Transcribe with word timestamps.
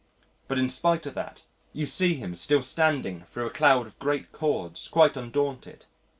But 0.47 0.57
in 0.57 0.67
spite 0.67 1.05
of 1.05 1.13
that, 1.13 1.43
you 1.73 1.85
see 1.85 2.15
him 2.15 2.35
still 2.35 2.63
standing 2.63 3.23
thro' 3.25 3.45
a 3.45 3.49
cloud 3.51 3.85
of 3.85 3.99
great 3.99 4.31
chords, 4.31 4.87
quite 4.87 5.15
undaunted. 5.15 5.85